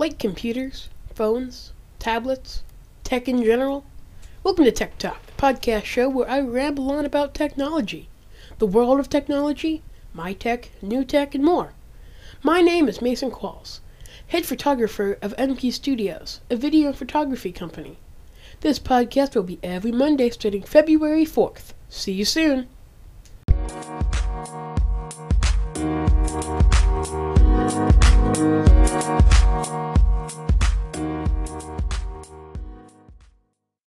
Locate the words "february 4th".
20.62-21.74